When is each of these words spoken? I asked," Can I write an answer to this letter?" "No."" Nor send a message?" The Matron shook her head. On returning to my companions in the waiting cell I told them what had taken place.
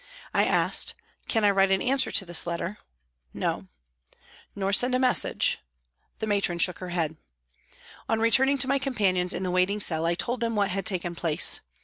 I 0.33 0.45
asked," 0.45 0.95
Can 1.27 1.45
I 1.45 1.51
write 1.51 1.69
an 1.69 1.79
answer 1.79 2.09
to 2.11 2.25
this 2.25 2.47
letter?" 2.47 2.79
"No."" 3.35 3.67
Nor 4.55 4.73
send 4.73 4.95
a 4.95 4.99
message?" 4.99 5.59
The 6.17 6.25
Matron 6.25 6.57
shook 6.57 6.79
her 6.79 6.89
head. 6.89 7.17
On 8.09 8.19
returning 8.19 8.57
to 8.57 8.67
my 8.67 8.79
companions 8.79 9.31
in 9.31 9.43
the 9.43 9.51
waiting 9.51 9.79
cell 9.79 10.07
I 10.07 10.15
told 10.15 10.39
them 10.39 10.55
what 10.55 10.69
had 10.71 10.87
taken 10.87 11.13
place. 11.13 11.59